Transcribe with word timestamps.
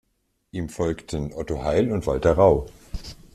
Ihm 0.51 0.67
folgten 0.69 1.31
Otto 1.31 1.63
Heil 1.63 1.91
und 1.91 2.07
Walter 2.07 2.33
Rau. 2.33 2.65